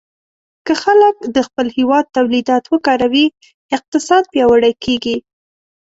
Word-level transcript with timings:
که 0.65 0.73
خلک 0.83 1.15
د 1.35 1.37
خپل 1.47 1.67
هېواد 1.77 2.05
تولیدات 2.15 2.63
وکاروي، 2.69 3.25
اقتصاد 3.77 4.23
پیاوړی 4.33 4.73
کېږي. 4.83 5.17